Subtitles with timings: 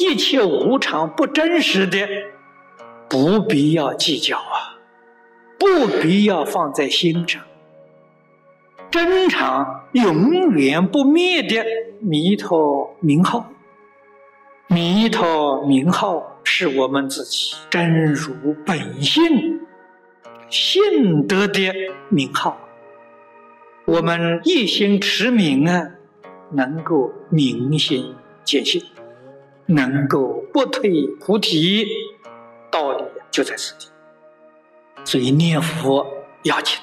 [0.00, 2.08] 一切无常不真实的，
[3.06, 4.80] 不必要计较啊，
[5.58, 7.42] 不必要放在心上。
[8.90, 11.62] 真常永远不灭的
[12.00, 13.52] 弥陀名号，
[14.68, 18.32] 弥陀名号是我们自己真如
[18.64, 19.60] 本性
[20.48, 21.72] 性德的
[22.08, 22.58] 名号。
[23.84, 25.90] 我们一心持名啊，
[26.52, 28.82] 能够明心见性，
[29.72, 31.86] 能够不退菩提，
[32.72, 33.86] 道理就在此地。
[35.04, 36.04] 所以念佛
[36.42, 36.76] 要紧，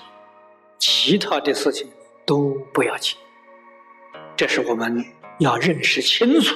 [0.77, 1.87] 其他的事情
[2.25, 3.17] 都不要紧。
[4.37, 5.03] 这是我们
[5.39, 6.55] 要认识清楚，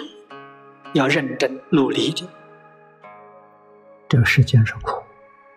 [0.94, 2.26] 要认真努力的。
[4.08, 5.04] 这个世间是苦，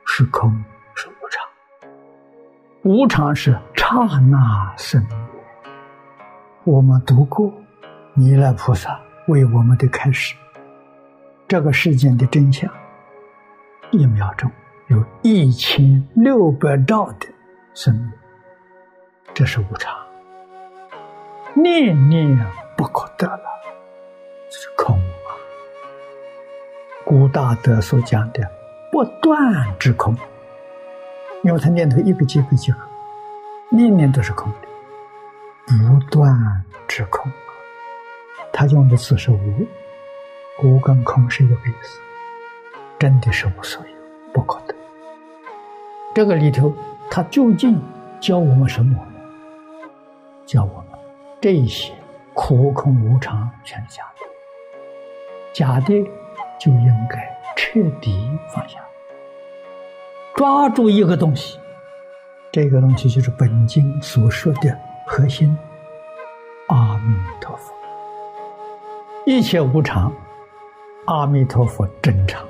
[0.04, 1.48] 是空，是无常。
[2.82, 5.16] 无常是刹那生灭。
[6.64, 7.52] 我们读过
[8.14, 10.34] 弥勒菩萨为我们的开始，
[11.46, 12.70] 这个世间的真相，
[13.90, 14.50] 一秒钟
[14.88, 17.26] 有一千六百兆的
[17.74, 18.10] 生命，
[19.34, 19.94] 这是无常，
[21.54, 22.38] 念念
[22.76, 23.44] 不可得了，
[24.50, 25.30] 这是空啊。
[27.04, 28.42] 古大德所讲的
[28.90, 30.16] 不断之空。
[31.42, 32.78] 因为他念头一个接一个，
[33.70, 34.68] 念念都是空的，
[35.66, 37.30] 不断之空。
[38.50, 39.66] 他用的词是无，
[40.62, 42.00] 无跟空是一个意思，
[42.98, 43.94] 真的是无所有，
[44.32, 44.74] 不可得。
[46.14, 46.72] 这个里头，
[47.10, 47.82] 他究竟
[48.20, 49.88] 教我们什么呢？
[50.46, 50.98] 教我们
[51.40, 51.92] 这些
[52.34, 54.26] 苦空无常全是假的，
[55.52, 55.94] 假的
[56.58, 58.78] 就应该彻底放下。
[60.36, 61.58] 抓住一个东西，
[62.52, 65.56] 这个东西就是本经所说的核心——
[66.68, 67.74] 阿弥陀佛。
[69.26, 70.12] 一切无常，
[71.06, 72.42] 阿弥陀佛真常；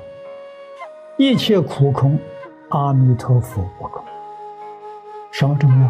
[1.17, 2.17] 一切苦空，
[2.69, 4.01] 阿弥陀佛不空。
[5.29, 5.87] 什么重要？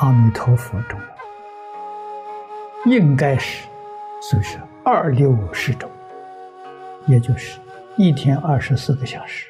[0.00, 1.06] 阿弥陀佛重要。
[2.90, 3.68] 应该是，
[4.20, 5.88] 所以是二六十种，
[7.06, 7.60] 也就是
[7.96, 9.46] 一天二十四个小时。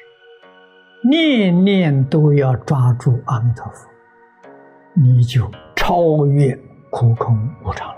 [1.09, 3.89] 念念都要抓住阿弥陀佛，
[4.93, 6.55] 你就超越
[6.91, 7.95] 苦空无常了。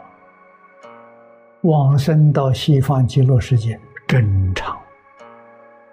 [1.64, 3.78] 往生到西方极乐世界
[4.10, 4.76] 正常，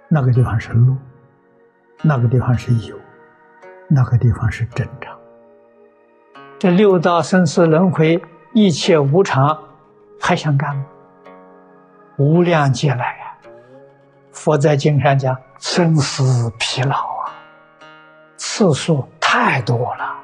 [0.09, 0.97] 那个地方是路，
[2.01, 2.99] 那个地方是有，
[3.89, 5.15] 那个地方是正常。
[6.59, 8.19] 这六道生死轮回，
[8.55, 9.63] 一切无常，
[10.19, 10.87] 还想干吗？
[12.17, 13.37] 无量劫来啊！
[14.33, 15.37] 佛在经上讲。
[15.59, 17.29] 生死疲劳啊，
[18.39, 20.15] 次数太多了。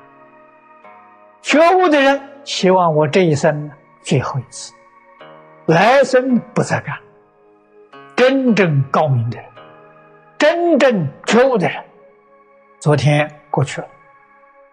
[1.42, 3.70] 觉悟的人希望我这一生
[4.00, 4.72] 最后一次，
[5.66, 6.96] 来生不再干。
[8.22, 9.46] 真正高明的人，
[10.38, 11.76] 真正觉悟的人，
[12.78, 13.86] 昨天过去了，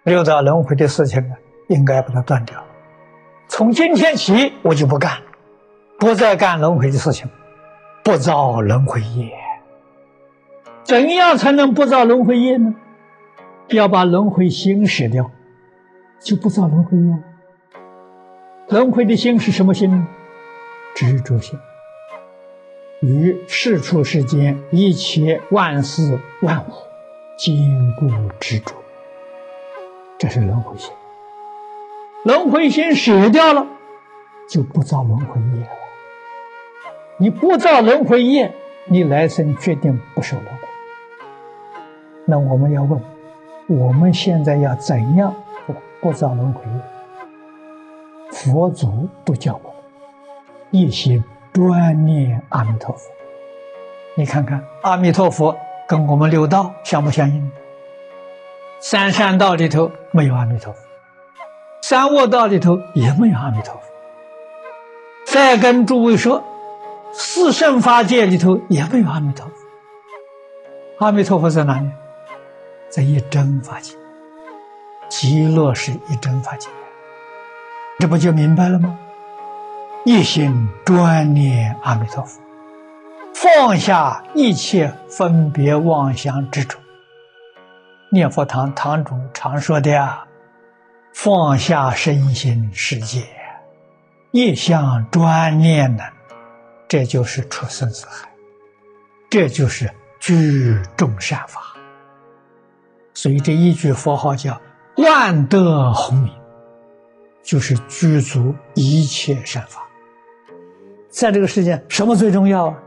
[0.04, 1.34] 六道轮回的事情呢，
[1.68, 2.64] 应该把它断掉。
[3.48, 5.18] 从今天起，我就不干，
[5.98, 7.28] 不再干轮回的事情，
[8.04, 9.32] 不造轮回业。
[10.84, 12.76] 怎样才能不造轮回业呢？
[13.70, 15.32] 要把轮回心舍掉，
[16.22, 17.20] 就不造轮回业了。
[18.68, 20.08] 轮回的心是什么心呢？
[20.94, 21.58] 执着心，
[23.02, 26.74] 与世出世间一切万事万物
[27.38, 27.56] 坚
[27.98, 28.76] 固执着，
[30.18, 30.92] 这是轮回心。
[32.26, 33.66] 轮回心舍掉了，
[34.50, 35.70] 就不造轮回业了。
[37.18, 38.54] 你不造轮回业，
[38.86, 40.68] 你来生决定不受轮回。
[42.26, 43.02] 那我们要问，
[43.68, 45.34] 我们现在要怎样
[46.02, 46.82] 不造轮回业？
[48.32, 49.78] 佛祖都教我们
[50.72, 51.24] 一心
[51.54, 53.12] 专念阿弥陀佛。
[54.16, 55.56] 你看看阿弥陀佛
[55.88, 57.52] 跟我们六道相不相应？
[58.80, 60.80] 三善道里头没有阿弥陀佛，
[61.82, 63.82] 三恶道里头也没有阿弥陀佛。
[65.26, 66.44] 再跟诸位说，
[67.12, 71.06] 四圣法界里头也没有阿弥陀佛。
[71.06, 71.90] 阿弥陀佛在哪里？
[72.90, 73.96] 在一真法界，
[75.10, 76.70] 极乐是一真法界，
[78.00, 78.98] 这不就明白了吗？
[80.12, 82.42] 一心专念阿弥陀佛，
[83.36, 86.80] 放下一切分别妄想执着。
[88.12, 90.26] 念佛堂堂主常说的呀
[91.14, 93.24] ：“放下身心世界，
[94.32, 96.04] 一向专念呢，
[96.88, 98.28] 这就是出生死海，
[99.30, 101.62] 这就是聚众善法。”
[103.14, 104.60] 所以这一句佛号叫
[104.98, 106.34] “万德洪名”，
[107.46, 109.86] 就是具足一切善法。
[111.10, 112.78] 在这个世界，什么最重要啊？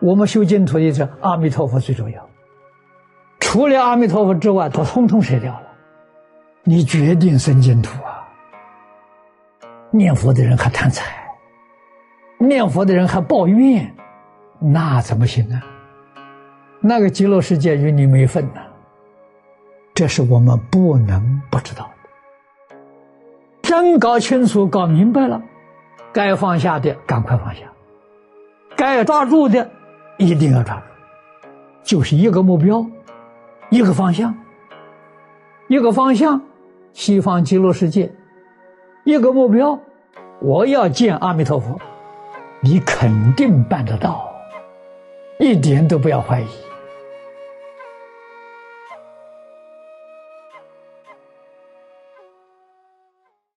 [0.00, 2.28] 我们修净土的是阿弥陀佛最重要，
[3.40, 5.62] 除了阿弥陀佛之外，都通通舍掉了。
[6.64, 8.26] 你决定生净土啊！
[9.90, 11.04] 念佛的人还贪财，
[12.38, 13.94] 念佛的人还抱怨，
[14.58, 15.62] 那怎么行呢？
[16.80, 18.60] 那个极乐世界与你没份呐！
[19.94, 22.76] 这是我们不能不知道的。
[23.62, 25.40] 真搞清楚、搞明白了，
[26.14, 27.62] 该放下的赶快放下，
[28.76, 29.68] 该抓住的
[30.16, 30.82] 一定要抓住，
[31.82, 32.86] 就是一个目标，
[33.68, 34.32] 一个方向，
[35.68, 36.40] 一个方向。
[36.92, 38.14] 西方极乐世界，
[39.02, 39.76] 一个目标，
[40.40, 41.76] 我要见阿弥陀佛，
[42.60, 44.32] 你肯定办得到，
[45.40, 46.46] 一点都不要怀疑。